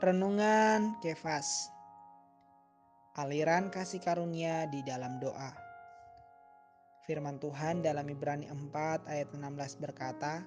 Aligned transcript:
Renungan 0.00 0.96
Kefas 1.04 1.68
Aliran 3.20 3.68
kasih 3.68 4.00
karunia 4.00 4.64
di 4.64 4.80
dalam 4.80 5.20
doa 5.20 5.52
Firman 7.04 7.36
Tuhan 7.36 7.84
dalam 7.84 8.08
Ibrani 8.08 8.48
4 8.48 9.04
ayat 9.04 9.28
16 9.28 9.44
berkata 9.76 10.40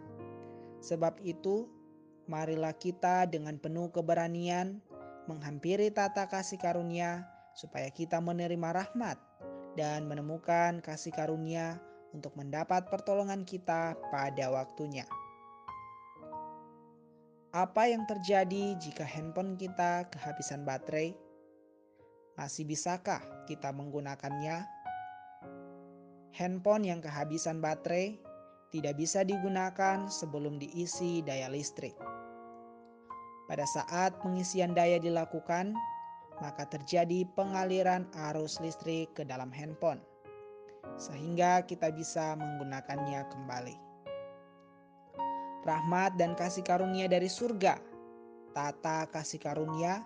Sebab 0.82 1.22
itu 1.22 1.70
marilah 2.26 2.74
kita 2.74 3.30
dengan 3.30 3.62
penuh 3.62 3.94
keberanian 3.94 4.82
menghampiri 5.30 5.94
tata 5.94 6.26
kasih 6.26 6.58
karunia 6.58 7.30
supaya 7.54 7.94
kita 7.94 8.18
menerima 8.18 8.74
rahmat 8.74 9.22
dan 9.78 10.10
menemukan 10.10 10.82
kasih 10.82 11.14
karunia 11.14 11.78
untuk 12.10 12.34
mendapat 12.34 12.90
pertolongan 12.90 13.46
kita 13.46 13.94
pada 14.10 14.50
waktunya. 14.50 15.06
Apa 17.54 17.86
yang 17.86 18.10
terjadi 18.10 18.74
jika 18.82 19.06
handphone 19.06 19.54
kita 19.54 20.10
kehabisan 20.10 20.66
baterai? 20.66 21.14
Masih 22.34 22.66
bisakah 22.66 23.22
kita 23.46 23.70
menggunakannya? 23.70 24.66
Handphone 26.34 26.90
yang 26.90 26.98
kehabisan 26.98 27.62
baterai 27.62 28.18
tidak 28.74 28.98
bisa 28.98 29.22
digunakan 29.22 30.10
sebelum 30.10 30.58
diisi 30.58 31.22
daya 31.22 31.46
listrik. 31.46 31.94
Pada 33.46 33.70
saat 33.70 34.18
pengisian 34.26 34.74
daya 34.74 34.98
dilakukan, 34.98 35.78
maka 36.42 36.66
terjadi 36.66 37.22
pengaliran 37.38 38.10
arus 38.34 38.58
listrik 38.66 39.14
ke 39.14 39.22
dalam 39.22 39.54
handphone, 39.54 40.02
sehingga 40.98 41.62
kita 41.70 41.94
bisa 41.94 42.34
menggunakannya 42.34 43.30
kembali 43.30 43.93
rahmat 45.64 46.20
dan 46.20 46.36
kasih 46.36 46.64
karunia 46.64 47.08
dari 47.08 47.28
surga, 47.28 47.80
tata 48.52 49.08
kasih 49.10 49.40
karunia 49.40 50.04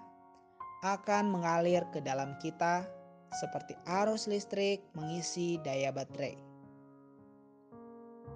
akan 0.86 1.34
mengalir 1.34 1.82
ke 1.90 2.00
dalam 2.00 2.38
kita 2.38 2.86
seperti 3.34 3.76
arus 3.86 4.30
listrik 4.30 4.86
mengisi 4.94 5.60
daya 5.66 5.92
baterai. 5.92 6.38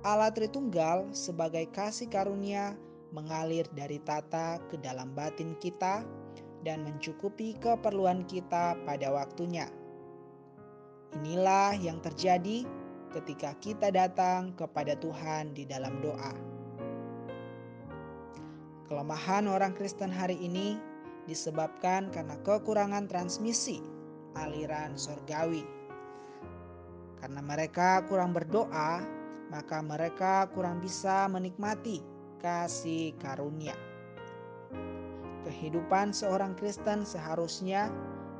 Allah 0.01 0.33
Tritunggal 0.33 1.13
sebagai 1.13 1.69
kasih 1.69 2.09
karunia 2.09 2.73
mengalir 3.13 3.69
dari 3.77 4.01
tata 4.01 4.57
ke 4.71 4.81
dalam 4.81 5.13
batin 5.13 5.53
kita 5.61 6.01
dan 6.65 6.81
mencukupi 6.81 7.53
keperluan 7.61 8.25
kita 8.25 8.73
pada 8.81 9.07
waktunya. 9.13 9.69
Inilah 11.21 11.77
yang 11.77 12.01
terjadi 12.01 12.65
ketika 13.11 13.53
kita 13.59 13.91
datang 13.91 14.55
kepada 14.55 14.95
Tuhan 14.95 15.51
di 15.51 15.67
dalam 15.67 15.99
doa. 15.99 16.60
Kelemahan 18.91 19.47
orang 19.47 19.71
Kristen 19.71 20.11
hari 20.11 20.35
ini 20.35 20.75
disebabkan 21.23 22.11
karena 22.11 22.35
kekurangan 22.43 23.07
transmisi 23.07 23.79
aliran 24.35 24.99
sorgawi. 24.99 25.63
Karena 27.15 27.39
mereka 27.39 28.03
kurang 28.11 28.35
berdoa, 28.35 28.99
maka 29.47 29.79
mereka 29.79 30.43
kurang 30.51 30.83
bisa 30.83 31.23
menikmati 31.31 32.03
kasih 32.43 33.15
karunia. 33.15 33.79
Kehidupan 35.47 36.11
seorang 36.11 36.51
Kristen 36.59 37.07
seharusnya 37.07 37.87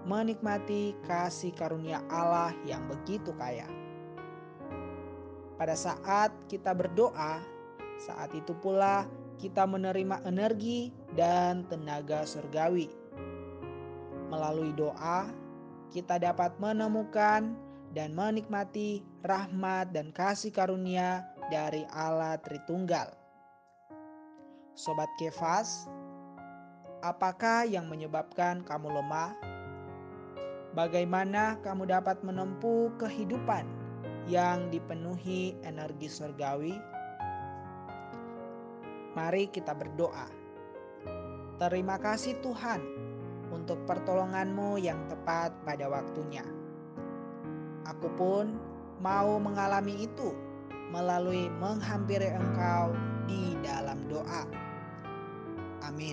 menikmati 0.04 1.00
kasih 1.08 1.56
karunia 1.56 2.04
Allah 2.12 2.52
yang 2.68 2.84
begitu 2.92 3.32
kaya. 3.40 3.72
Pada 5.56 5.80
saat 5.80 6.36
kita 6.52 6.76
berdoa, 6.76 7.40
saat 8.02 8.34
itu 8.34 8.58
pula 8.58 9.06
kita 9.38 9.70
menerima 9.70 10.26
energi 10.26 10.90
dan 11.14 11.66
tenaga 11.70 12.26
surgawi. 12.26 12.90
Melalui 14.34 14.74
doa, 14.74 15.30
kita 15.94 16.18
dapat 16.18 16.58
menemukan 16.58 17.54
dan 17.92 18.10
menikmati 18.16 19.04
rahmat 19.22 19.92
dan 19.94 20.10
kasih 20.16 20.50
karunia 20.50 21.28
dari 21.52 21.84
Allah 21.92 22.40
Tritunggal. 22.42 23.12
Sobat 24.72 25.12
Kefas, 25.20 25.86
apakah 27.04 27.68
yang 27.68 27.92
menyebabkan 27.92 28.64
kamu 28.64 28.88
lemah? 28.88 29.36
Bagaimana 30.72 31.60
kamu 31.60 31.92
dapat 31.92 32.24
menempuh 32.24 32.96
kehidupan 32.96 33.68
yang 34.32 34.72
dipenuhi 34.72 35.60
energi 35.68 36.08
surgawi? 36.08 36.80
Mari 39.12 39.52
kita 39.52 39.76
berdoa. 39.76 40.28
Terima 41.60 42.00
kasih 42.00 42.40
Tuhan 42.42 42.82
untuk 43.52 43.84
pertolonganmu 43.86 44.80
yang 44.82 44.98
tepat 45.12 45.54
pada 45.68 45.92
waktunya. 45.92 46.48
Aku 47.86 48.08
pun 48.16 48.56
mau 49.04 49.36
mengalami 49.38 50.08
itu 50.08 50.32
melalui 50.90 51.52
menghampiri 51.60 52.32
Engkau 52.34 52.96
di 53.28 53.54
dalam 53.62 54.00
doa. 54.08 54.48
Amin. 55.86 56.10